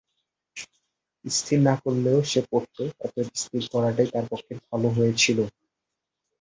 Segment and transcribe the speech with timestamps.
[1.25, 5.37] স্থির না করলেও সে পড়ত, অতএব স্থির করাটাই তার পক্ষে ভালো হয়েছিল।